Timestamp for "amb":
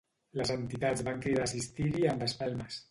2.15-2.31